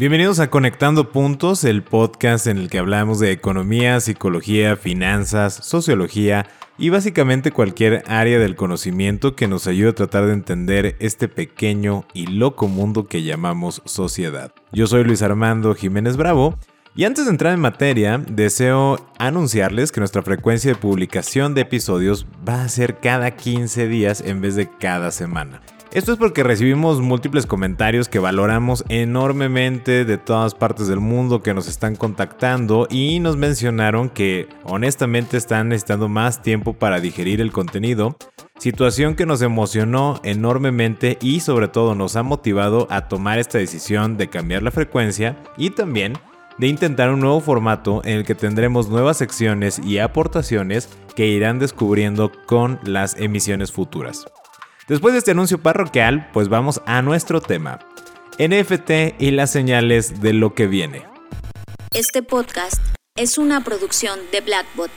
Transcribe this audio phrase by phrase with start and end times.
[0.00, 6.46] Bienvenidos a Conectando Puntos, el podcast en el que hablamos de economía, psicología, finanzas, sociología
[6.78, 12.06] y básicamente cualquier área del conocimiento que nos ayude a tratar de entender este pequeño
[12.14, 14.54] y loco mundo que llamamos sociedad.
[14.72, 16.54] Yo soy Luis Armando Jiménez Bravo
[16.96, 22.26] y antes de entrar en materia, deseo anunciarles que nuestra frecuencia de publicación de episodios
[22.48, 25.60] va a ser cada 15 días en vez de cada semana.
[25.92, 31.52] Esto es porque recibimos múltiples comentarios que valoramos enormemente de todas partes del mundo que
[31.52, 37.50] nos están contactando y nos mencionaron que honestamente están necesitando más tiempo para digerir el
[37.50, 38.16] contenido,
[38.60, 44.16] situación que nos emocionó enormemente y sobre todo nos ha motivado a tomar esta decisión
[44.16, 46.12] de cambiar la frecuencia y también
[46.58, 51.58] de intentar un nuevo formato en el que tendremos nuevas secciones y aportaciones que irán
[51.58, 54.24] descubriendo con las emisiones futuras.
[54.90, 57.78] Después de este anuncio parroquial, pues vamos a nuestro tema.
[58.40, 61.06] NFT y las señales de lo que viene.
[61.92, 62.82] Este podcast
[63.14, 64.90] es una producción de Blackbot.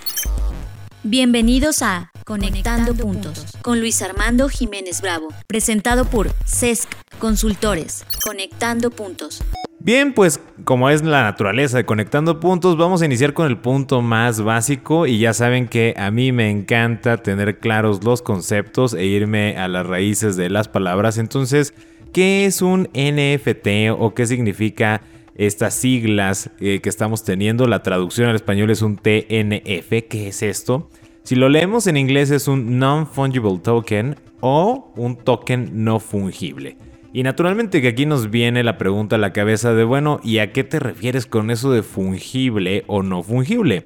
[1.03, 8.03] Bienvenidos a Conectando, Puntos con Luis Armando Jiménez Bravo, presentado por CESC Consultores.
[8.25, 9.43] Conectando Puntos.
[9.85, 14.01] Bien, pues como es la naturaleza de Conectando Puntos, vamos a iniciar con el punto
[14.01, 19.03] más básico y ya saben que a mí me encanta tener claros los conceptos e
[19.03, 21.17] irme a las raíces de las palabras.
[21.17, 21.73] Entonces,
[22.13, 25.01] ¿qué es un NFT o qué significa
[25.35, 27.67] estas siglas eh, que estamos teniendo?
[27.67, 30.89] La traducción al español es un TNF, ¿qué es esto?
[31.23, 36.77] Si lo leemos en inglés es un Non-Fungible Token o un token no fungible.
[37.13, 40.51] Y naturalmente que aquí nos viene la pregunta a la cabeza de, bueno, ¿y a
[40.51, 43.85] qué te refieres con eso de fungible o no fungible?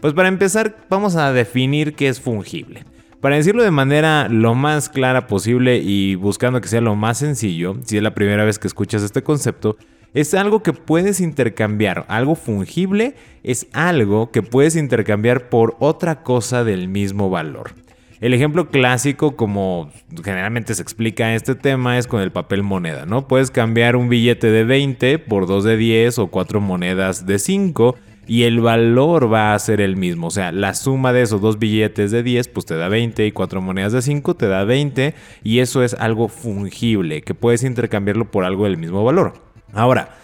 [0.00, 2.84] Pues para empezar vamos a definir qué es fungible.
[3.20, 7.76] Para decirlo de manera lo más clara posible y buscando que sea lo más sencillo,
[7.84, 9.76] si es la primera vez que escuchas este concepto,
[10.14, 12.04] es algo que puedes intercambiar.
[12.06, 17.72] Algo fungible es algo que puedes intercambiar por otra cosa del mismo valor.
[18.20, 19.92] El ejemplo clásico, como
[20.24, 23.28] generalmente se explica este tema, es con el papel moneda, ¿no?
[23.28, 27.94] Puedes cambiar un billete de 20 por dos de 10 o cuatro monedas de 5
[28.26, 30.26] y el valor va a ser el mismo.
[30.26, 33.30] O sea, la suma de esos dos billetes de 10 pues te da 20 y
[33.30, 35.14] cuatro monedas de 5 te da 20
[35.44, 39.34] y eso es algo fungible, que puedes intercambiarlo por algo del mismo valor.
[39.72, 40.17] Ahora,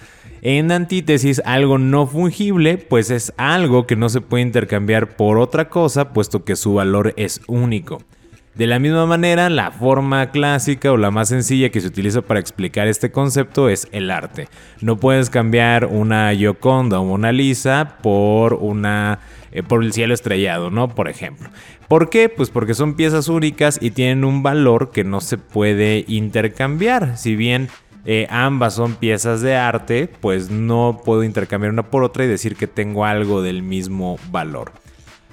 [0.45, 5.71] en antítesis, algo no fungible, pues es algo que no se puede intercambiar por otra
[5.71, 8.03] cosa, puesto que su valor es único.
[8.55, 12.41] De la misma manera, la forma clásica o la más sencilla que se utiliza para
[12.41, 14.49] explicar este concepto es el arte.
[14.83, 20.71] No puedes cambiar una Gioconda o Mona Lisa por una eh, por el cielo estrellado,
[20.71, 20.89] ¿no?
[20.89, 21.49] Por ejemplo.
[21.89, 22.29] ¿Por qué?
[22.29, 27.17] Pues porque son piezas únicas y tienen un valor que no se puede intercambiar.
[27.17, 27.69] Si bien
[28.05, 32.57] eh, ambas son piezas de arte, pues no puedo intercambiar una por otra y decir
[32.57, 34.73] que tengo algo del mismo valor.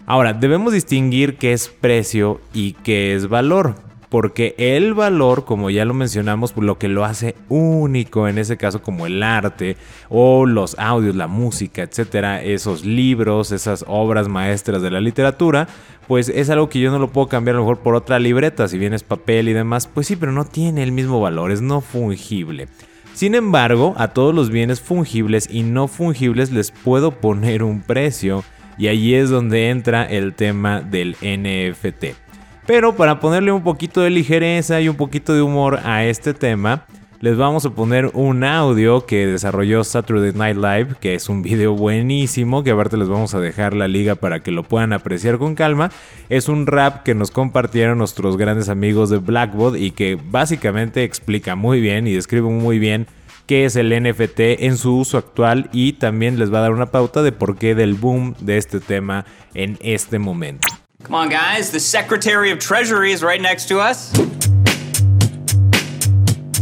[0.06, 5.86] Ahora, debemos distinguir qué es precio y qué es valor porque el valor, como ya
[5.86, 9.78] lo mencionamos, lo que lo hace único en ese caso como el arte
[10.10, 15.70] o los audios, la música, etcétera, esos libros, esas obras maestras de la literatura,
[16.10, 18.68] pues es algo que yo no lo puedo cambiar a lo mejor por otra libreta,
[18.68, 21.62] si bien es papel y demás, pues sí, pero no tiene el mismo valor, es
[21.62, 22.68] no fungible.
[23.14, 28.44] Sin embargo, a todos los bienes fungibles y no fungibles les puedo poner un precio
[28.78, 32.31] y ahí es donde entra el tema del NFT.
[32.74, 36.86] Pero para ponerle un poquito de ligereza y un poquito de humor a este tema,
[37.20, 41.76] les vamos a poner un audio que desarrolló Saturday Night Live, que es un video
[41.76, 45.54] buenísimo, que aparte les vamos a dejar la liga para que lo puedan apreciar con
[45.54, 45.92] calma.
[46.30, 51.58] Es un rap que nos compartieron nuestros grandes amigos de Blackbot y que básicamente explica
[51.58, 53.06] muy bien y describe muy bien
[53.48, 56.90] qué es el NFT en su uso actual y también les va a dar una
[56.90, 60.81] pauta de por qué del boom de este tema en este momento.
[61.04, 61.72] Come on, guys.
[61.72, 64.14] The Secretary of Treasury is right next to us.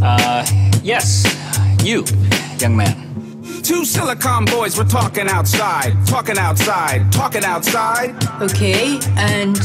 [0.02, 0.44] Uh,
[0.82, 1.24] yes,
[1.84, 2.04] you,
[2.58, 3.42] young man.
[3.62, 8.16] Two silicon boys were talking outside, talking outside, talking outside.
[8.40, 9.56] Okay, and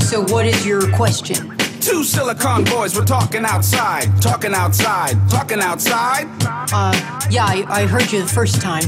[0.00, 1.56] so what is your question?
[1.80, 6.26] Two silicon boys were talking outside, talking outside, talking outside.
[6.72, 8.84] Uh, yeah, I, I heard you the first time.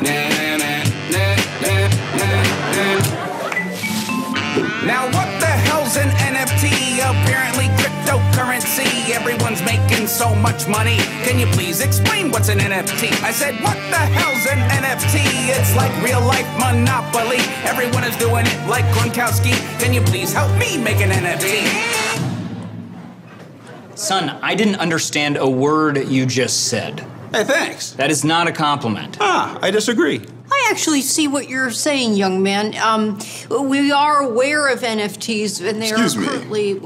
[0.00, 3.13] Nah, nah, nah, nah, nah, nah.
[4.86, 6.98] Now what the hell's an NFT?
[7.00, 9.10] Apparently cryptocurrency.
[9.10, 10.96] Everyone's making so much money.
[11.24, 13.10] Can you please explain what's an NFT?
[13.22, 15.24] I said, what the hell's an NFT?
[15.56, 17.38] It's like real life monopoly.
[17.64, 19.54] Everyone is doing it like Gronkowski.
[19.80, 21.64] Can you please help me make an NFT?
[23.96, 27.00] Son, I didn't understand a word you just said.
[27.32, 27.92] Hey, thanks.
[27.92, 29.16] That is not a compliment.
[29.18, 30.26] Ah, I disagree.
[30.50, 32.76] I actually see what you're saying, young man.
[32.76, 33.18] Um,
[33.68, 36.80] we are aware of NFTs, and they Excuse are me.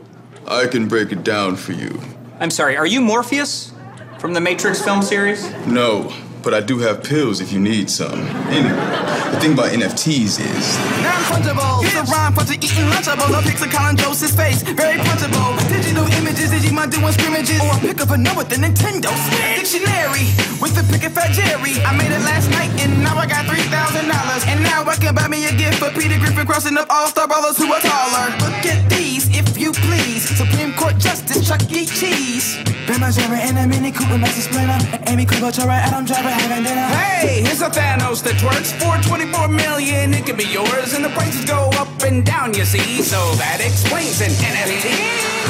[0.47, 2.01] I can break it down for you.
[2.41, 3.73] I'm sorry, are you Morpheus?
[4.19, 5.49] From the Matrix film series?
[5.67, 6.13] No,
[6.49, 8.25] but I do have pills if you need some.
[8.49, 10.65] Anyway, the thing about NFTs is
[11.05, 13.37] Non-fungible, it's a rhyme for eating lunchables.
[13.37, 15.53] A picture Colin Joseph's face, very punchable.
[15.69, 17.61] Digital images, Digimon doing scrimmages.
[17.61, 19.77] Or a pick of a note with the Nintendo Switch.
[19.77, 21.77] Dictionary with the pick of Fat Jerry.
[21.85, 24.49] I made it last night and now I got three thousand dollars.
[24.49, 27.29] And now I can buy me a gift for Peter Griffin crossing up all star
[27.29, 28.33] brothers who are taller.
[28.41, 30.25] Look at these, if you please.
[30.33, 31.85] Supreme Court Justice Chuck E.
[31.85, 32.57] Cheese.
[32.89, 34.81] Ben Margera and a Mini Cooper Master Splinter.
[35.13, 36.38] Amy Klobuchar, Adam Driver.
[36.41, 40.15] Hey, here's a Thanos that twerks for 24 million.
[40.15, 43.03] It can be yours, and the prices go up and down, you see.
[43.03, 45.49] So that explains an NFT.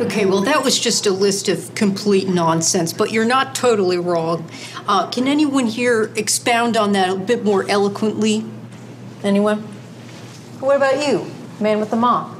[0.00, 4.48] Okay, well, that was just a list of complete nonsense, but you're not totally wrong.
[4.86, 8.44] Uh, can anyone here expound on that a bit more eloquently?
[9.22, 9.60] Anyone?
[10.60, 11.30] What about you,
[11.60, 12.30] man with the mop?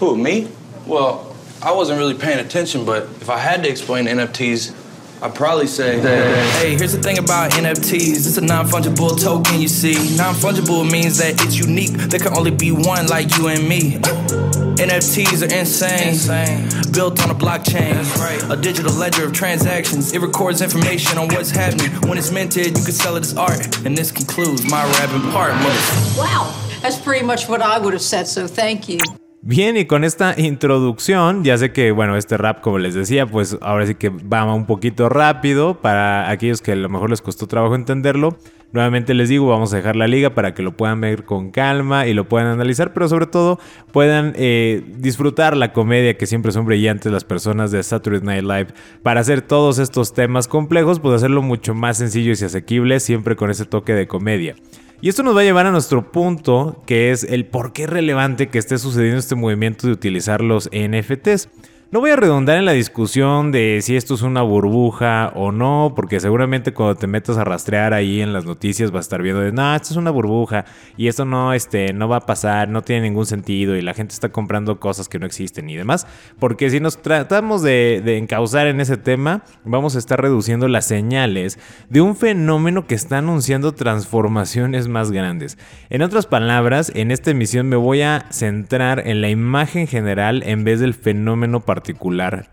[0.00, 0.48] Who, me?
[0.86, 4.74] Well, I wasn't really paying attention, but if I had to explain NFTs,
[5.20, 5.98] I'd probably say
[6.60, 8.26] Hey, here's the thing about NFTs.
[8.26, 9.94] It's a non-fungible token, you see.
[10.16, 11.90] Non-fungible means that it's unique.
[11.90, 13.98] There can only be one like you and me.
[14.78, 16.10] NFTs are insane.
[16.10, 16.68] insane.
[16.92, 17.98] Built on a blockchain.
[18.48, 20.12] A digital ledger of transactions.
[20.12, 21.90] It records information on what's happening.
[22.08, 23.84] When it's minted, you can sell it as art.
[23.84, 25.52] And this concludes my rapping part.
[25.56, 29.00] Mother- Wow, that's pretty much what I would have said, so thank you.
[29.48, 33.56] Bien, y con esta introducción, ya sé que, bueno, este rap, como les decía, pues
[33.62, 37.46] ahora sí que va un poquito rápido para aquellos que a lo mejor les costó
[37.46, 38.36] trabajo entenderlo.
[38.72, 42.06] Nuevamente les digo, vamos a dejar la liga para que lo puedan ver con calma
[42.06, 43.58] y lo puedan analizar, pero sobre todo
[43.90, 48.74] puedan eh, disfrutar la comedia que siempre son brillantes las personas de Saturday Night Live
[49.02, 53.50] para hacer todos estos temas complejos, pues hacerlo mucho más sencillos y asequibles, siempre con
[53.50, 54.56] ese toque de comedia.
[55.00, 57.90] Y esto nos va a llevar a nuestro punto, que es el por qué es
[57.90, 61.48] relevante que esté sucediendo este movimiento de utilizar los NFTs.
[61.90, 65.94] No voy a redundar en la discusión de si esto es una burbuja o no,
[65.96, 69.40] porque seguramente cuando te metas a rastrear ahí en las noticias vas a estar viendo
[69.40, 70.66] de, no, esto es una burbuja
[70.98, 74.12] y esto no, este, no va a pasar, no tiene ningún sentido y la gente
[74.12, 76.06] está comprando cosas que no existen y demás.
[76.38, 80.84] Porque si nos tratamos de, de encauzar en ese tema, vamos a estar reduciendo las
[80.84, 81.58] señales
[81.88, 85.56] de un fenómeno que está anunciando transformaciones más grandes.
[85.88, 90.64] En otras palabras, en esta emisión me voy a centrar en la imagen general en
[90.64, 91.77] vez del fenómeno particular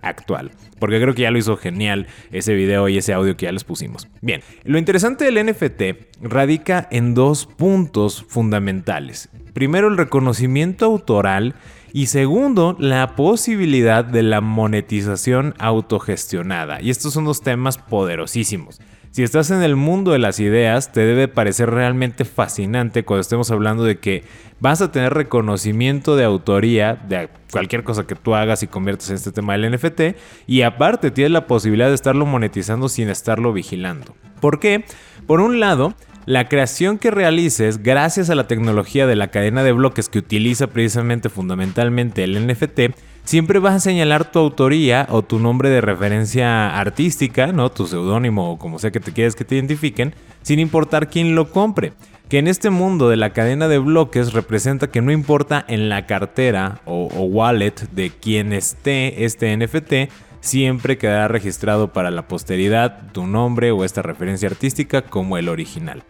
[0.02, 0.52] actual.
[0.80, 3.64] Porque creo que ya lo hizo genial ese video y ese audio que ya les
[3.64, 4.08] pusimos.
[4.22, 9.30] Bien, lo interesante del NFT radica en dos puntos fundamentales.
[9.54, 11.56] Primero, el reconocimiento autoral
[11.94, 16.82] y segundo, la posibilidad de la monetización autogestionada.
[16.82, 18.82] Y estos son dos temas poderosísimos.
[19.16, 23.50] Si estás en el mundo de las ideas, te debe parecer realmente fascinante cuando estemos
[23.50, 24.26] hablando de que
[24.60, 29.16] vas a tener reconocimiento de autoría de cualquier cosa que tú hagas y conviertas en
[29.16, 30.18] este tema del NFT.
[30.48, 34.18] Y aparte tienes la posibilidad de estarlo monetizando sin estarlo vigilando.
[34.42, 34.84] ¿Por qué?
[35.26, 35.94] Por un lado,
[36.26, 40.68] la creación que realices gracias a la tecnología de la cadena de bloques que utiliza
[40.68, 42.82] precisamente fundamentalmente el NFT,
[43.26, 47.70] siempre vas a señalar tu autoría o tu nombre de referencia artística, ¿no?
[47.70, 51.52] Tu seudónimo o como sea que te quieras que te identifiquen, sin importar quién lo
[51.52, 51.94] compre.
[52.30, 56.08] Que en este mundo de la cadena de bloques representa que no importa en la
[56.08, 63.12] cartera o, o wallet de quien esté este NFT, siempre quedará registrado para la posteridad
[63.12, 66.04] tu nombre o esta referencia artística como el original.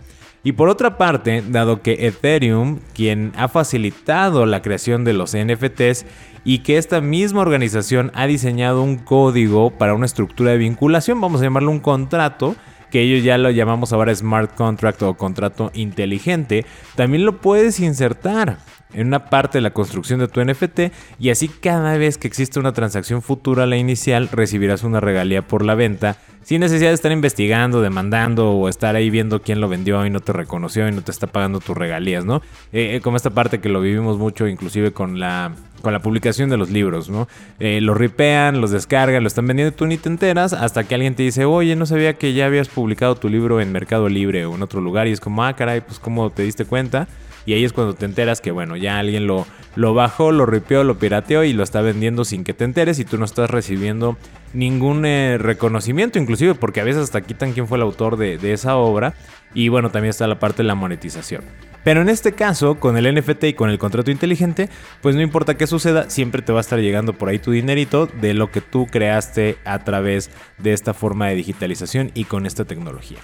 [0.46, 6.06] Y por otra parte, dado que Ethereum, quien ha facilitado la creación de los NFTs
[6.44, 11.42] y que esta misma organización ha diseñado un código para una estructura de vinculación, vamos
[11.42, 12.56] a llamarlo un contrato,
[12.92, 16.64] que ellos ya lo llamamos ahora smart contract o contrato inteligente,
[16.96, 18.60] también lo puedes insertar
[18.96, 22.60] en una parte de la construcción de tu NFT y así cada vez que existe
[22.60, 26.96] una transacción futura a la inicial recibirás una regalía por la venta sin necesidad de
[26.96, 30.92] estar investigando, demandando o estar ahí viendo quién lo vendió y no te reconoció y
[30.92, 32.44] no te está pagando tus regalías, ¿no?
[32.72, 36.58] Eh, como esta parte que lo vivimos mucho inclusive con la con la publicación de
[36.58, 37.28] los libros, ¿no?
[37.60, 41.14] Eh, lo ripean, los descargan, lo están vendiendo, tú ni te enteras hasta que alguien
[41.14, 44.56] te dice, oye, no sabía que ya habías publicado tu libro en Mercado Libre o
[44.56, 47.08] en otro lugar y es como, ah, caray, pues cómo te diste cuenta.
[47.46, 50.84] Y ahí es cuando te enteras que, bueno, ya alguien lo, lo bajó, lo ripeó,
[50.84, 54.18] lo pirateó y lo está vendiendo sin que te enteres y tú no estás recibiendo
[54.54, 58.54] ningún eh, reconocimiento, inclusive porque a veces hasta quitan quién fue el autor de, de
[58.54, 59.14] esa obra.
[59.54, 61.44] Y bueno, también está la parte de la monetización.
[61.86, 64.70] Pero en este caso, con el NFT y con el contrato inteligente,
[65.04, 68.08] pues no importa qué suceda, siempre te va a estar llegando por ahí tu dinerito
[68.08, 72.66] de lo que tú creaste a través de esta forma de digitalización y con esta
[72.66, 73.20] tecnología.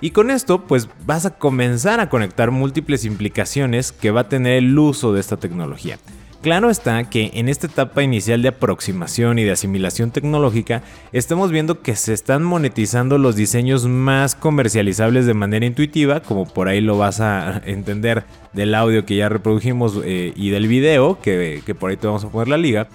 [0.00, 4.54] Y con esto, pues vas a comenzar a conectar múltiples implicaciones que va a tener
[4.54, 5.98] el uso de esta tecnología.
[6.42, 11.82] Claro está que en esta etapa inicial de aproximación y de asimilación tecnológica, estamos viendo
[11.82, 16.96] que se están monetizando los diseños más comercializables de manera intuitiva, como por ahí lo
[16.96, 21.90] vas a entender del audio que ya reprodujimos eh, y del video, que, que por
[21.90, 22.88] ahí te vamos a poner la liga.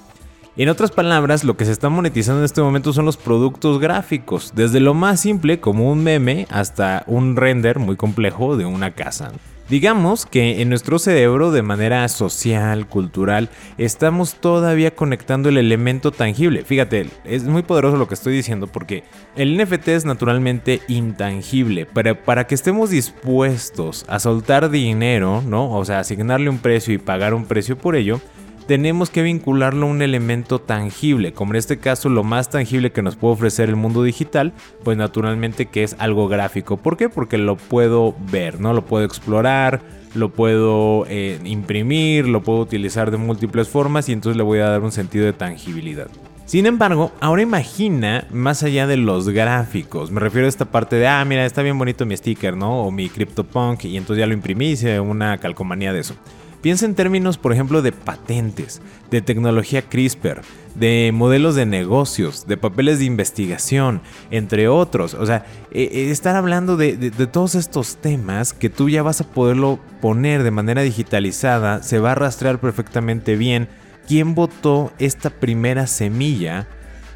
[0.57, 4.53] En otras palabras, lo que se está monetizando en este momento son los productos gráficos,
[4.55, 9.33] desde lo más simple como un meme hasta un render muy complejo de una casa.
[9.67, 16.63] Digamos que en nuestro cerebro de manera social, cultural, estamos todavía conectando el elemento tangible.
[16.63, 19.03] Fíjate, es muy poderoso lo que estoy diciendo porque
[19.35, 25.69] el NFT es naturalmente intangible, pero para que estemos dispuestos a soltar dinero, ¿no?
[25.71, 28.21] O sea, asignarle un precio y pagar un precio por ello,
[28.67, 33.01] tenemos que vincularlo a un elemento tangible, como en este caso lo más tangible que
[33.01, 34.53] nos puede ofrecer el mundo digital,
[34.83, 36.77] pues naturalmente que es algo gráfico.
[36.77, 37.09] ¿Por qué?
[37.09, 38.73] Porque lo puedo ver, ¿no?
[38.73, 39.81] Lo puedo explorar,
[40.15, 44.69] lo puedo eh, imprimir, lo puedo utilizar de múltiples formas y entonces le voy a
[44.69, 46.07] dar un sentido de tangibilidad.
[46.45, 50.11] Sin embargo, ahora imagina más allá de los gráficos.
[50.11, 52.83] Me refiero a esta parte de, ah, mira, está bien bonito mi sticker, ¿no?
[52.83, 56.15] O mi CryptoPunk y entonces ya lo imprimí, hice una calcomanía de eso.
[56.61, 58.81] Piensa en términos, por ejemplo, de patentes,
[59.11, 60.41] de tecnología CRISPR,
[60.75, 65.13] de modelos de negocios, de papeles de investigación, entre otros.
[65.13, 69.21] O sea, e, e, estar hablando de, de, todos estos temas que tú ya vas
[69.21, 73.67] a poderlo poner de manera digitalizada, se va a rastrear perfectamente bien
[74.07, 76.67] quién votó esta primera semilla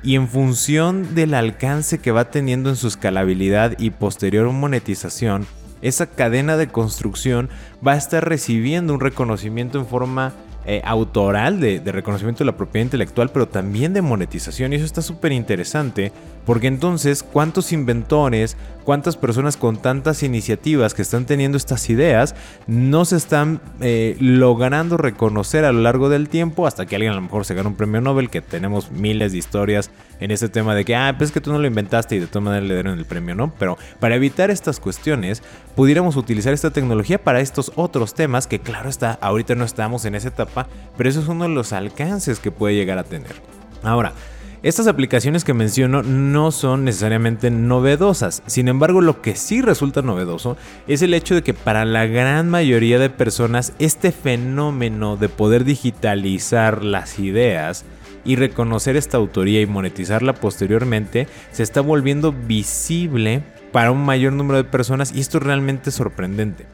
[0.04, 5.46] y en función del alcance que va teniendo en su escalabilidad y posterior monetización,
[5.82, 7.50] esa cadena de construcción
[7.86, 10.34] va a estar recibiendo un reconocimiento en forma
[10.66, 14.72] eh, autoral de, reconocimiento de la propiedad intelectual, pero también de monetización.
[14.72, 16.12] Y eso está súper interesante,
[16.46, 22.36] porque entonces, ¿cuántos inventores, cuántas personas con tantas iniciativas que están teniendo estas ideas
[22.68, 27.16] no se están eh, logrando reconocer a lo largo del tiempo hasta que alguien a
[27.16, 30.76] lo mejor se gana un premio Nobel, que tenemos miles de historias en este tema
[30.76, 32.74] de que, ah, pues es que tú no lo inventaste y de todas maneras le
[32.74, 33.54] dieron el premio, ¿no?
[33.58, 35.44] Pero para evitar estas cuestiones,
[35.76, 40.16] pudiéramos utilizar esta tecnología para estos otros temas que claro está, ahorita no estamos en
[40.16, 43.36] esa etapa, pero eso es uno de los alcances que puede llegar a tener.
[43.84, 44.14] Ahora,
[44.62, 50.58] estas aplicaciones que menciono no son necesariamente novedosas, sin embargo lo que sí resulta novedoso
[50.86, 55.64] es el hecho de que para la gran mayoría de personas este fenómeno de poder
[55.64, 57.86] digitalizar las ideas
[58.26, 64.58] y reconocer esta autoría y monetizarla posteriormente se está volviendo visible para un mayor número
[64.58, 66.66] de personas y esto es realmente sorprendente.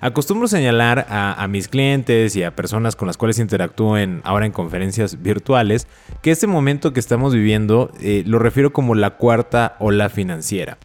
[0.00, 5.20] Acostumbro señalar a, mis clientes y a personas con las cuales interactúo ahora en conferencias
[5.22, 5.88] virtuales
[6.22, 10.78] que este momento que estamos viviendo eh, lo refiero como la cuarta ola financiera.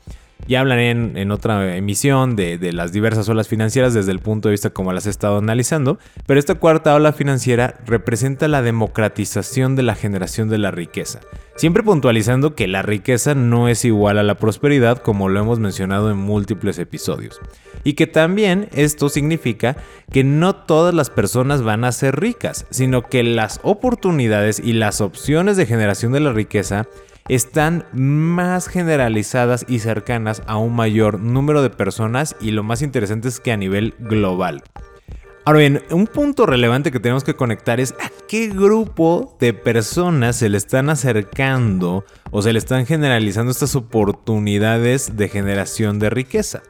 [0.47, 4.53] Ya hablaré en, otra emisión de, de, las diversas olas financieras desde el punto de
[4.53, 9.83] vista como las he estado analizando, pero esta cuarta ola financiera representa la democratización de
[9.83, 11.21] la generación de la riqueza.
[11.55, 16.09] Siempre puntualizando que la riqueza no es igual a la prosperidad como lo hemos mencionado
[16.09, 17.39] en múltiples episodios.
[17.83, 19.77] Y que también esto significa
[20.11, 24.99] que no todas las personas van a ser ricas, sino que las oportunidades y las
[24.99, 26.87] opciones de generación de la riqueza
[27.29, 33.27] están más generalizadas y cercanas a un mayor número de personas y lo más interesante
[33.27, 34.63] es que a nivel global.
[35.45, 40.37] Ahora bien, un punto relevante que tenemos que conectar es a qué grupo de personas
[40.37, 46.61] se le están acercando o se le están generalizando estas oportunidades de generación de riqueza.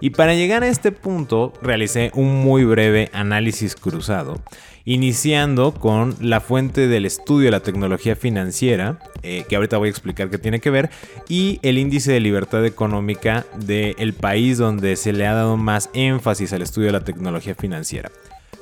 [0.00, 4.38] Y para llegar a este punto realicé un muy breve análisis cruzado,
[4.84, 9.90] iniciando con la fuente del estudio de la tecnología financiera, eh, que ahorita voy a
[9.90, 10.90] explicar qué tiene que ver,
[11.28, 16.52] y el índice de libertad económica del país donde se le ha dado más énfasis
[16.52, 18.10] al estudio de la tecnología financiera.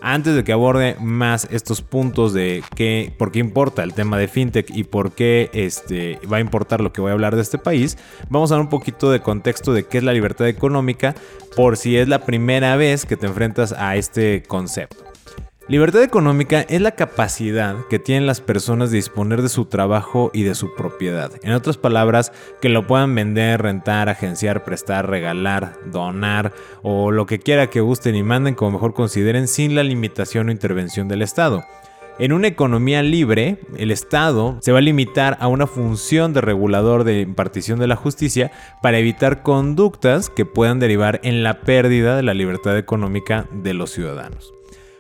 [0.06, 4.28] Antes de que aborde más estos puntos de qué, por qué importa el tema de
[4.28, 7.56] fintech y por qué este, va a importar lo que voy a hablar de este
[7.56, 7.96] país,
[8.28, 11.14] vamos a dar un poquito de contexto de qué es la libertad económica
[11.56, 15.13] por si es la primera vez que te enfrentas a este concepto.
[15.66, 20.42] Libertad económica es la capacidad que tienen las personas de disponer de su trabajo y
[20.42, 21.32] de su propiedad.
[21.42, 26.52] En otras palabras, que lo puedan vender, rentar, agenciar, prestar, regalar, donar
[26.82, 30.52] o lo que quiera que gusten y manden como mejor consideren sin la limitación o
[30.52, 31.64] intervención del Estado.
[32.18, 37.04] En una economía libre, el Estado se va a limitar a una función de regulador
[37.04, 38.52] de impartición de la justicia
[38.82, 43.90] para evitar conductas que puedan derivar en la pérdida de la libertad económica de los
[43.90, 44.53] ciudadanos.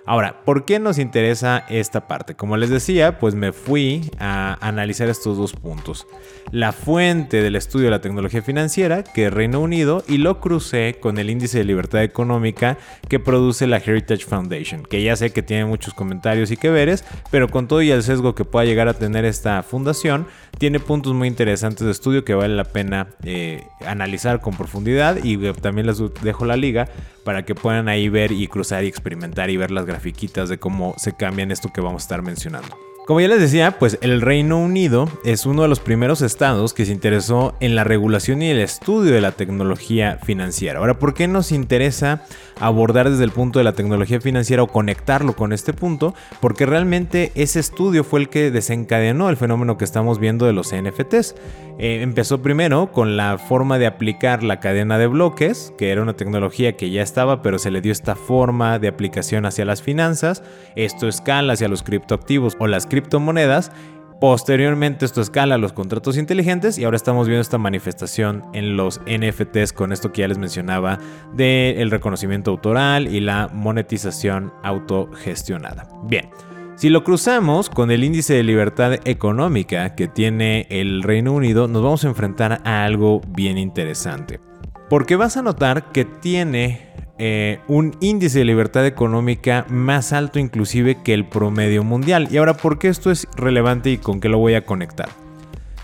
[0.06, 2.34] Ahora, ¿por qué nos interesa esta parte?
[2.34, 6.06] Como les decía, pues me fui a analizar estos dos puntos.
[6.50, 10.98] La fuente del estudio de la tecnología financiera, que es Reino Unido, y lo crucé
[11.00, 12.76] con el índice de libertad económica
[13.08, 17.02] que produce la Heritage Foundation, que ya sé que tiene muchos comentarios y que veres,
[17.30, 20.26] pero con todo y el sesgo que pueda llegar a tener esta fundación,
[20.58, 25.38] tiene puntos muy interesantes de estudio que vale la pena eh, analizar con profundidad y
[25.54, 26.88] también les dejo la liga
[27.24, 30.94] para que puedan ahí ver y cruzar y experimentar y ver las grafiquitas de cómo
[30.96, 32.93] se cambian esto que vamos a estar mencionando.
[33.06, 36.86] Como ya les decía, pues el Reino Unido es uno de los primeros estados que
[36.86, 40.78] se interesó en la regulación y el estudio de la tecnología financiera.
[40.78, 42.22] Ahora, ¿por qué nos interesa
[42.58, 46.14] abordar desde el punto de la tecnología financiera o conectarlo con este punto?
[46.40, 50.72] Porque realmente ese estudio fue el que desencadenó el fenómeno que estamos viendo de los
[50.74, 51.34] NFTs.
[51.78, 56.14] Eh, empezó primero con la forma de aplicar la cadena de bloques, que era una
[56.14, 60.42] tecnología que ya estaba, pero se le dio esta forma de aplicación hacia las finanzas.
[60.76, 63.72] Esto escala hacia los criptoactivos o las criptomonedas.
[64.20, 69.00] Posteriormente esto escala a los contratos inteligentes y ahora estamos viendo esta manifestación en los
[69.00, 70.98] NFTs con esto que ya les mencionaba
[71.34, 75.88] del reconocimiento autoral y la monetización autogestionada.
[76.04, 76.30] Bien.
[76.76, 81.82] Si lo cruzamos con el índice de libertad económica que tiene el Reino Unido, nos
[81.82, 84.40] vamos a enfrentar a algo bien interesante.
[84.88, 91.02] Porque vas a notar que tiene eh, un índice de libertad económica más alto inclusive
[91.02, 92.28] que el promedio mundial.
[92.30, 95.08] Y ahora, ¿por qué esto es relevante y con qué lo voy a conectar?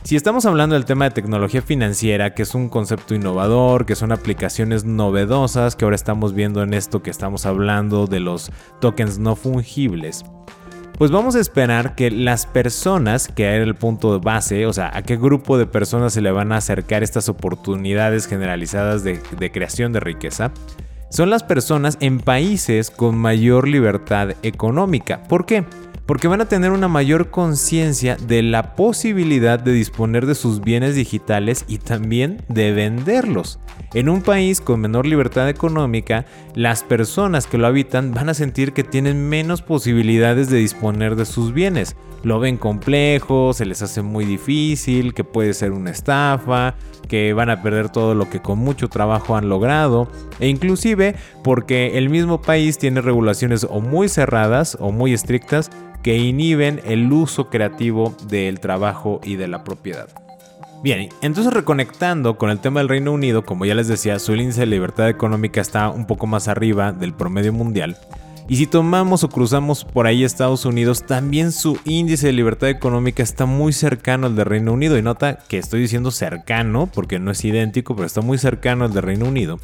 [0.03, 4.13] Si estamos hablando del tema de tecnología financiera, que es un concepto innovador, que son
[4.13, 9.37] aplicaciones novedosas, que ahora estamos viendo en esto que estamos hablando de los tokens no
[9.37, 10.25] fungibles,
[10.97, 14.91] pues vamos a esperar que las personas, que era el punto de base, o sea,
[14.95, 19.53] a qué grupo de personas se le van a acercar estas oportunidades generalizadas de, de
[19.53, 20.51] creación de riqueza,
[21.11, 25.23] son las personas en países con mayor libertad económica.
[25.25, 25.65] ¿Por qué?
[26.07, 30.95] Porque van a tener una mayor conciencia de la posibilidad de disponer de sus bienes
[30.95, 33.61] digitales y también de venderlos.
[33.95, 38.73] En un país con menor libertad económica, las personas que lo habitan van a sentir
[38.73, 41.97] que tienen menos posibilidades de disponer de sus bienes.
[42.23, 46.75] Lo ven complejo, se les hace muy difícil, que puede ser una estafa,
[47.09, 50.07] que van a perder todo lo que con mucho trabajo han logrado,
[50.39, 55.71] e inclusive porque el mismo país tiene regulaciones o muy cerradas o muy estrictas
[56.03, 60.09] que inhiben el uso creativo del trabajo y de la propiedad.
[60.83, 64.61] Bien, entonces reconectando con el tema del Reino Unido, como ya les decía, su índice
[64.61, 67.99] de libertad económica está un poco más arriba del promedio mundial.
[68.49, 73.23] Y si tomamos o cruzamos por ahí Estados Unidos, también su índice de libertad económica
[73.23, 74.99] está muy cercano al de Reino Unido.
[74.99, 78.93] Y nota que estoy diciendo cercano, porque no es idéntico, pero está muy cercano al
[78.93, 79.61] de Reino Unido.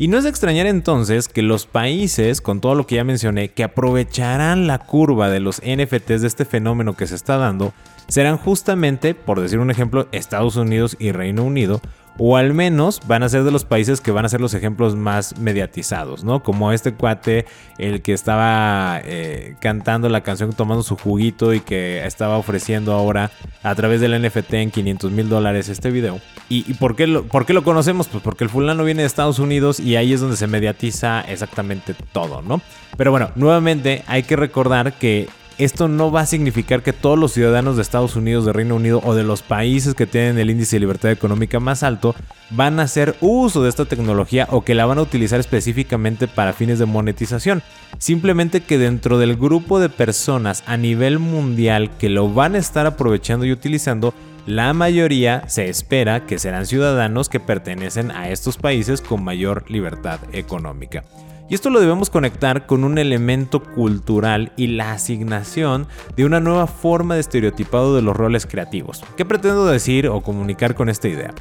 [0.00, 3.50] Y no es de extrañar entonces que los países, con todo lo que ya mencioné,
[3.50, 7.74] que aprovecharán la curva de los NFTs de este fenómeno que se está dando,
[8.08, 11.82] serán justamente, por decir un ejemplo, Estados Unidos y Reino Unido,
[12.18, 14.96] o al menos van a ser de los países que van a ser los ejemplos
[14.96, 16.42] más mediatizados, ¿no?
[16.42, 17.46] Como este cuate,
[17.78, 23.30] el que estaba eh, cantando la canción tomando su juguito y que estaba ofreciendo ahora
[23.62, 26.20] a través del NFT en 500 mil dólares este video.
[26.48, 28.08] ¿Y, por, qué lo, por qué lo conocemos?
[28.08, 31.94] Pues porque el fulano viene de Estados Unidos y ahí es donde se mediatiza exactamente
[32.12, 32.60] todo, ¿no?
[32.96, 35.28] Pero bueno, nuevamente hay que recordar que
[35.64, 39.00] esto no va a significar que todos los ciudadanos de Estados Unidos, de Reino Unido
[39.04, 42.14] o de los países que tienen el índice de libertad económica más alto
[42.50, 46.52] van a hacer uso de esta tecnología o que la van a utilizar específicamente para
[46.52, 47.62] fines de monetización.
[47.98, 52.86] Simplemente que dentro del grupo de personas a nivel mundial que lo van a estar
[52.86, 54.14] aprovechando y utilizando,
[54.46, 60.18] la mayoría se espera que serán ciudadanos que pertenecen a estos países con mayor libertad
[60.32, 61.04] económica.
[61.50, 66.68] Y esto lo debemos conectar con un elemento cultural y la asignación de una nueva
[66.68, 69.02] forma de estereotipado de los roles creativos.
[69.16, 71.34] ¿Qué pretendo decir o comunicar con esta idea?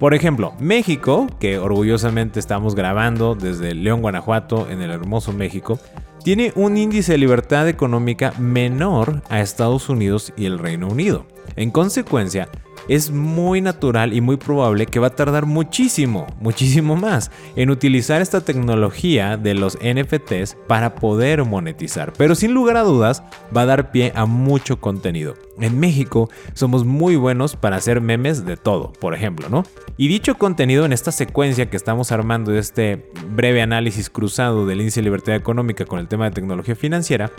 [0.00, 5.78] Por ejemplo, México, que orgullosamente estamos grabando desde León, Guanajuato, en el hermoso México,
[6.24, 11.26] tiene un índice de libertad económica menor a Estados Unidos y el Reino Unido.
[11.54, 12.48] En consecuencia,
[12.88, 18.20] es muy natural y muy probable que va a tardar muchísimo, muchísimo más en utilizar
[18.20, 22.12] esta tecnología de los NFTs para poder monetizar.
[22.16, 23.22] Pero sin lugar a dudas
[23.54, 25.34] va a dar pie a mucho contenido.
[25.60, 29.64] En México somos muy buenos para hacer memes de todo, por ejemplo, ¿no?
[29.96, 34.80] Y dicho contenido en esta secuencia que estamos armando de este breve análisis cruzado del
[34.80, 37.30] índice de libertad económica con el tema de tecnología financiera,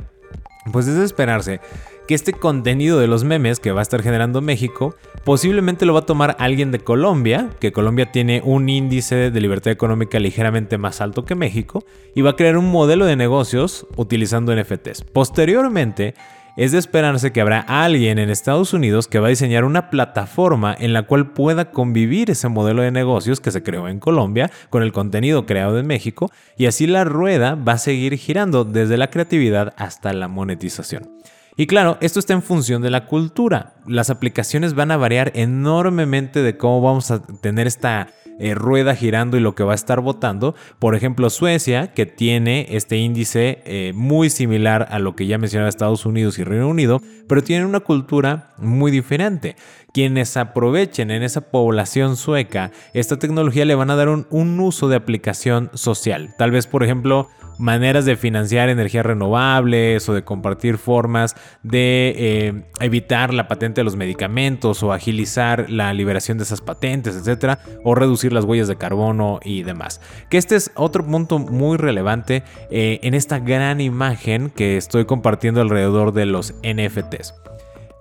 [0.72, 1.62] Pues es de esperarse
[2.08, 6.02] que este contenido de los memes que va a estar generando México posiblemente lo va
[6.02, 11.02] a tomar alguien de Colombia, que Colombia tiene un índice de libertad económica ligeramente más
[11.02, 15.02] alto que México, y va a crear un modelo de negocios utilizando NFTs.
[15.02, 16.14] Posteriormente,
[16.58, 20.76] es de esperarse que habrá alguien en Estados Unidos que va a diseñar una plataforma
[20.78, 24.84] en la cual pueda convivir ese modelo de negocios que se creó en Colombia con
[24.84, 29.10] el contenido creado en México y así la rueda va a seguir girando desde la
[29.10, 31.10] creatividad hasta la monetización.
[31.58, 33.76] Y claro, esto está en función de la cultura.
[33.88, 38.10] Las aplicaciones van a variar enormemente de cómo vamos a tener esta
[38.40, 40.56] eh, rueda girando y lo que va a estar votando.
[40.80, 45.70] Por ejemplo, Suecia, que tiene este índice eh, muy similar a lo que ya mencionaba
[45.70, 49.56] Estados Unidos y Reino Unido, pero tiene una cultura muy diferente.
[49.96, 54.98] Quienes aprovechen en esa población sueca esta tecnología le van a dar un, uso de
[54.98, 56.36] aplicación social.
[56.38, 57.30] Tal vez, por ejemplo,
[57.60, 63.86] maneras de financiar energías renovables o de compartir formas de eh, evitar la patente de
[63.86, 68.76] los medicamentos o agilizar la liberación de esas patentes, etcétera, o reducir las huellas de
[68.76, 70.02] carbono y demás.
[70.30, 75.62] Que este es otro punto muy relevante eh, en esta gran imagen que estoy compartiendo
[75.62, 77.34] alrededor de los NFTs.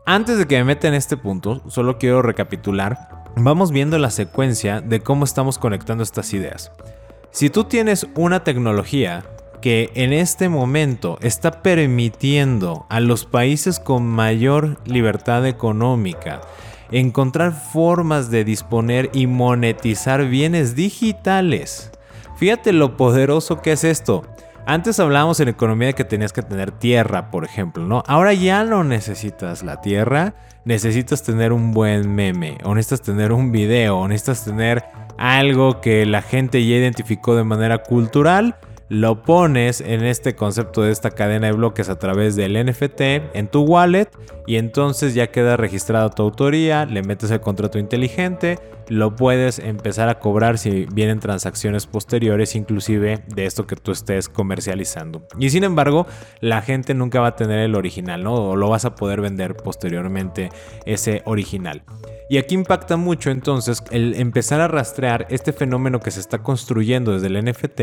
[0.06, 3.24] Antes de que me meta en este punto, solo quiero recapitular.
[3.36, 6.72] Vamos viendo la secuencia de cómo estamos conectando estas ideas.
[7.30, 9.24] Si tú tienes una tecnología
[9.62, 16.42] que en este momento está permitiendo a los países con mayor libertad económica
[16.90, 21.90] encontrar formas de disponer y monetizar bienes digitales.
[22.36, 24.22] Fíjate lo poderoso que es esto.
[24.66, 28.02] Antes hablábamos en economía de que tenías que tener tierra, por ejemplo, ¿no?
[28.06, 33.52] Ahora ya no necesitas la tierra, necesitas tener un buen meme, o necesitas tener un
[33.52, 34.84] video, o necesitas tener
[35.18, 38.56] algo que la gente ya identificó de manera cultural
[38.88, 43.00] lo pones en este concepto de esta cadena de bloques a través del NFT
[43.34, 44.08] en tu wallet
[44.46, 50.10] y entonces ya queda registrada tu autoría, le metes el contrato inteligente, lo puedes empezar
[50.10, 55.26] a cobrar si vienen transacciones posteriores inclusive de esto que tú estés comercializando.
[55.38, 56.06] Y sin embargo,
[56.40, 58.34] la gente nunca va a tener el original, ¿no?
[58.34, 60.50] O lo vas a poder vender posteriormente
[60.84, 61.82] ese original.
[62.28, 67.12] Y aquí impacta mucho entonces el empezar a rastrear este fenómeno que se está construyendo
[67.12, 67.80] desde el NFT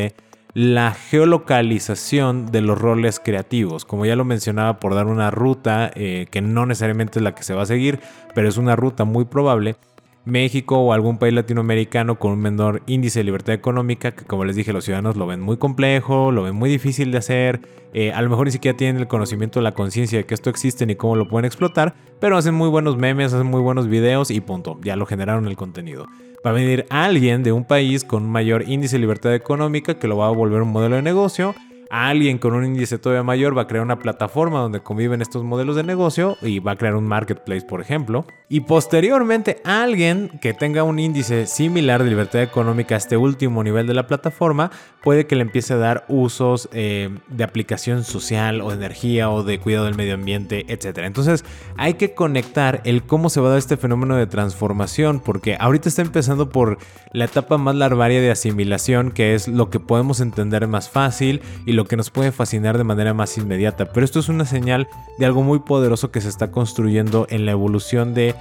[0.53, 3.85] la geolocalización de los roles creativos.
[3.85, 7.43] Como ya lo mencionaba, por dar una ruta eh, que no necesariamente es la que
[7.43, 7.99] se va a seguir,
[8.35, 9.75] pero es una ruta muy probable.
[10.25, 14.55] México o algún país latinoamericano con un menor índice de libertad económica, que como les
[14.55, 17.61] dije, los ciudadanos lo ven muy complejo, lo ven muy difícil de hacer,
[17.93, 20.85] eh, a lo mejor ni siquiera tienen el conocimiento la conciencia de que esto existe
[20.85, 24.39] ni cómo lo pueden explotar, pero hacen muy buenos memes, hacen muy buenos videos y
[24.41, 26.07] punto, ya lo generaron el contenido.
[26.45, 30.17] Va a venir alguien de un país con mayor índice de libertad económica que lo
[30.17, 31.53] va a volver un modelo de negocio
[31.91, 35.75] alguien con un índice todavía mayor va a crear una plataforma donde conviven estos modelos
[35.75, 38.25] de negocio y va a crear un marketplace, por ejemplo.
[38.47, 43.87] Y posteriormente, alguien que tenga un índice similar de libertad económica a este último nivel
[43.87, 44.71] de la plataforma,
[45.03, 49.43] puede que le empiece a dar usos eh, de aplicación social o de energía o
[49.43, 50.99] de cuidado del medio ambiente, etc.
[50.99, 51.43] Entonces,
[51.75, 55.89] hay que conectar el cómo se va a dar este fenómeno de transformación, porque ahorita
[55.89, 56.77] está empezando por
[57.11, 61.73] la etapa más larvaria de asimilación, que es lo que podemos entender más fácil y
[61.73, 63.91] lo que nos puede fascinar de manera más inmediata.
[63.91, 67.51] Pero esto es una señal de algo muy poderoso que se está construyendo en la
[67.51, 68.35] evolución de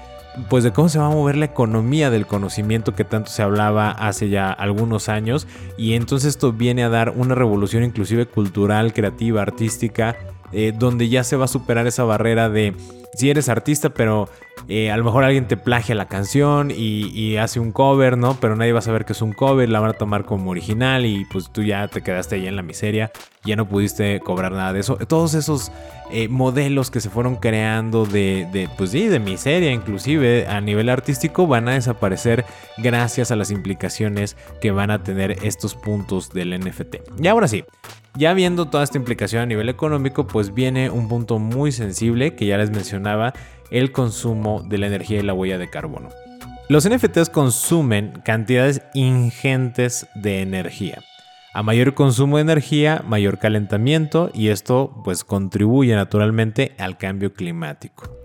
[0.48, 3.90] pues de cómo se va a mover la economía del conocimiento que tanto se hablaba
[3.90, 9.42] hace ya algunos años y entonces esto viene a dar una revolución inclusive cultural, creativa,
[9.42, 10.16] artística,
[10.52, 12.74] eh, donde ya se va a superar esa barrera de
[13.14, 14.28] si eres artista, pero
[14.68, 18.38] eh, a lo mejor alguien te plagia la canción y, hace un cover, ¿no?
[18.38, 21.06] Pero nadie va a saber que es un cover, la van a tomar como original
[21.06, 23.10] y pues tú ya te quedaste ahí en la miseria,
[23.44, 24.96] ya no pudiste cobrar nada de eso.
[24.96, 25.72] Todos esos
[26.12, 31.68] eh, modelos que se fueron creando de, pues de miseria inclusive a nivel artístico van
[31.68, 32.44] a desaparecer
[32.78, 36.96] gracias a las implicaciones que van a tener estos puntos del NFT.
[37.22, 37.64] Y ahora sí,
[38.14, 42.46] ya viendo toda esta implicación a nivel económico, pues viene un punto muy sensible que
[42.46, 42.70] ya les
[43.70, 46.08] el consumo de la energía y la huella de carbono.
[46.68, 51.02] Los NFTs consumen cantidades ingentes de energía.
[51.52, 58.16] A mayor consumo de energía, mayor calentamiento y esto pues contribuye naturalmente al cambio climático.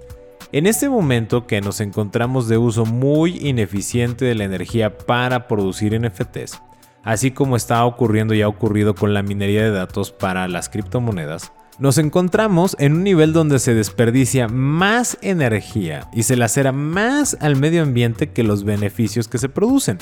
[0.51, 5.99] En este momento que nos encontramos de uso muy ineficiente de la energía para producir
[5.99, 6.61] NFTs,
[7.03, 11.51] así como está ocurriendo y ha ocurrido con la minería de datos para las criptomonedas,
[11.77, 17.55] nos encontramos en un nivel donde se desperdicia más energía y se lacera más al
[17.55, 19.97] medio ambiente que los beneficios que se producen.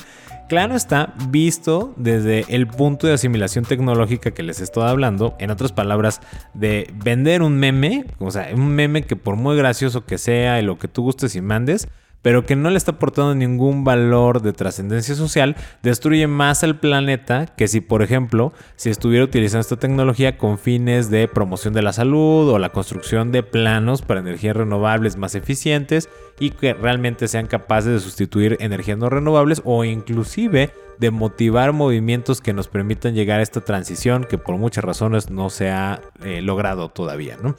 [0.49, 5.71] Claro está visto desde el punto de asimilación tecnológica que les estoy hablando, en otras
[5.71, 6.21] palabras,
[6.53, 10.63] de vender un meme, o sea, un meme que por muy gracioso que sea y
[10.63, 11.88] lo que tú gustes y mandes,
[12.23, 17.45] pero que no le está aportando ningún valor de trascendencia social, destruye más al planeta
[17.45, 21.93] que si, por ejemplo, si estuviera utilizando esta tecnología con fines de promoción de la
[21.93, 26.09] salud o la construcción de planos para energías renovables más eficientes
[26.39, 32.39] y que realmente sean capaces de sustituir energías no renovables o inclusive de motivar movimientos
[32.39, 36.41] que nos permitan llegar a esta transición que por muchas razones no se ha eh,
[36.41, 37.55] logrado todavía, ¿no?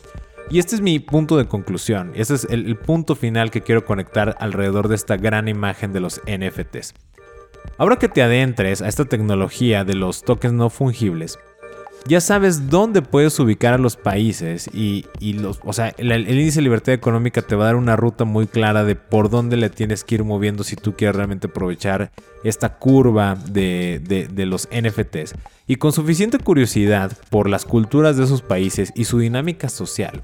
[0.50, 2.12] Y este es mi punto de conclusión.
[2.14, 6.20] Este es el, punto final que quiero conectar alrededor de esta gran imagen de los
[6.26, 6.94] NFTs.
[7.78, 11.38] Ahora que te adentres a esta tecnología de los tokens no fungibles,
[12.06, 16.62] ya sabes dónde puedes ubicar a los países y, los, o sea, el, índice de
[16.62, 20.04] libertad económica te va a dar una ruta muy clara de por dónde le tienes
[20.04, 22.10] que ir moviendo si tú quieres realmente aprovechar
[22.42, 25.34] esta curva de, de los NFTs.
[25.66, 30.22] Y con suficiente curiosidad por las culturas de esos países y su dinámica social,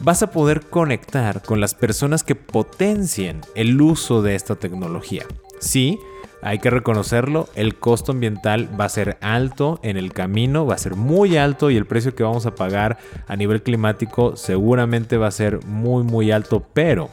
[0.00, 5.24] vas a poder conectar con las personas que potencien el uso de esta tecnología.
[5.60, 5.98] Sí,
[6.42, 10.78] hay que reconocerlo, el costo ambiental va a ser alto en el camino, va a
[10.78, 15.28] ser muy alto y el precio que vamos a pagar a nivel climático seguramente va
[15.28, 17.10] a ser muy muy alto, pero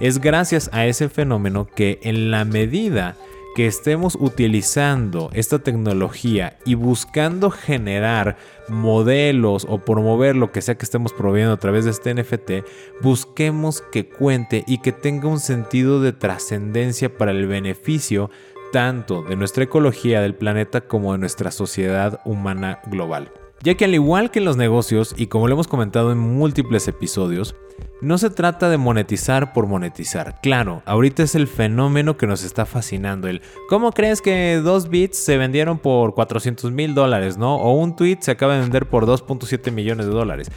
[0.00, 3.14] es gracias a ese fenómeno que en la medida
[3.54, 8.36] que estemos utilizando esta tecnología y buscando generar
[8.68, 12.66] modelos o promover lo que sea que estemos proveyendo a través de este NFT,
[13.02, 18.30] busquemos que cuente y que tenga un sentido de trascendencia para el beneficio
[18.72, 23.30] tanto de nuestra ecología del planeta como de nuestra sociedad humana global.
[23.62, 26.88] Ya que al igual que en los negocios, y como lo hemos comentado en múltiples
[26.88, 27.54] episodios,
[28.00, 30.40] no se trata de monetizar por monetizar.
[30.42, 33.28] Claro, ahorita es el fenómeno que nos está fascinando.
[33.28, 37.54] El ¿cómo crees que dos bits se vendieron por 400 mil dólares, no?
[37.56, 40.50] O un tweet se acaba de vender por 2.7 millones de dólares.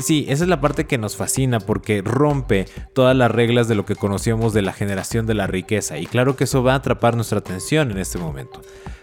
[0.00, 3.84] Sí, esa es la parte que nos fascina porque rompe todas las reglas de lo
[3.84, 5.98] que conocíamos de la generación de la riqueza.
[5.98, 8.60] Y claro que eso va a atrapar nuestra atención en este momento.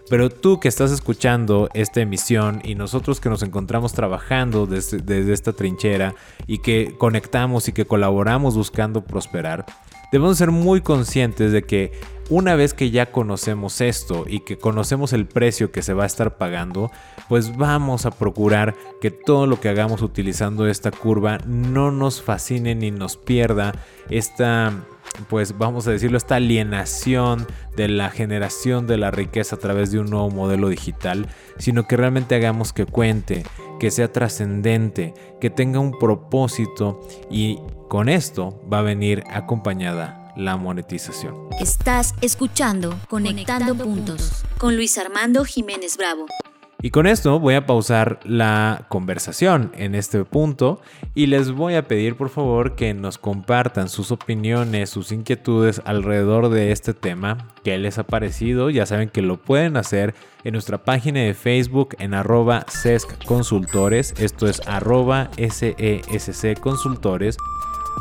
[0.10, 5.34] Pero tú que estás escuchando esta emisión y nosotros que nos encontramos trabajando desde, desde,
[5.34, 6.16] esta trinchera
[6.48, 9.66] y que conectamos y que colaboramos buscando prosperar,
[10.12, 11.92] debemos ser muy conscientes de que
[12.30, 16.08] una vez que ya conocemos esto y que conocemos el precio que se va a
[16.08, 16.92] estar pagando,
[17.30, 22.76] pues vamos a procurar que todo lo que hagamos utilizando esta curva no nos fascine
[22.76, 23.74] ni nos pierda
[24.10, 24.74] esta
[25.28, 30.00] pues vamos a decirlo, esta alienación de la generación de la riqueza a través de
[30.00, 33.44] un nuevo modelo digital, sino que realmente hagamos que cuente,
[33.80, 40.58] que sea trascendente, que tenga un propósito y con esto va a venir acompañada la
[40.58, 41.50] monetización.
[41.60, 46.28] Estás escuchando Conectando, puntos con Luis Armando Jiménez Bravo.
[46.82, 50.80] Y con esto voy a pausar la conversación en este punto
[51.14, 56.48] y les voy a pedir por favor que nos compartan sus opiniones, sus inquietudes alrededor
[56.48, 58.70] de este tema, qué les ha parecido.
[58.70, 60.16] Ya saben que lo pueden hacer
[60.46, 63.12] en nuestra página de Facebook en arroba sesc
[64.18, 67.38] esto es arroba sesc consultores